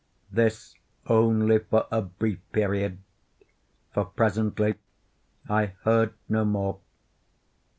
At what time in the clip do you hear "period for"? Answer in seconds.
2.51-4.05